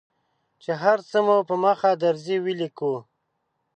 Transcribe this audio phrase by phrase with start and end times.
[0.63, 2.93] چې هر څه مو په مخه درځي ولیکو.